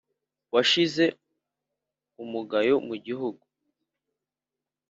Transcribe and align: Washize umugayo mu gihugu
Washize 0.53 1.05
umugayo 2.23 2.75
mu 2.87 2.95
gihugu 3.05 3.43